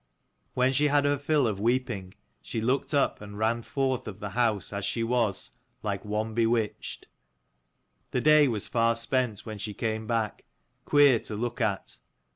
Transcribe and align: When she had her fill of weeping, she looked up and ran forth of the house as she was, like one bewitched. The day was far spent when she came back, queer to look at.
When 0.55 0.73
she 0.73 0.87
had 0.87 1.05
her 1.05 1.19
fill 1.19 1.45
of 1.45 1.59
weeping, 1.59 2.15
she 2.41 2.59
looked 2.59 2.91
up 2.91 3.21
and 3.21 3.37
ran 3.37 3.61
forth 3.61 4.07
of 4.07 4.19
the 4.19 4.31
house 4.31 4.73
as 4.73 4.83
she 4.83 5.03
was, 5.03 5.51
like 5.83 6.03
one 6.03 6.33
bewitched. 6.33 7.05
The 8.09 8.21
day 8.21 8.47
was 8.47 8.67
far 8.67 8.95
spent 8.95 9.41
when 9.41 9.59
she 9.59 9.75
came 9.75 10.07
back, 10.07 10.43
queer 10.85 11.19
to 11.19 11.35
look 11.35 11.61
at. 11.61 11.99